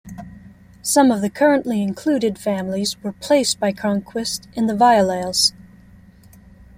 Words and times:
Some 0.81 1.11
of 1.11 1.21
the 1.21 1.29
currently 1.29 1.83
included 1.83 2.39
families 2.39 2.97
were 3.03 3.11
placed 3.11 3.59
by 3.59 3.71
Cronquist 3.71 4.47
in 4.55 4.65
the 4.65 4.73
Violales. 4.75 5.53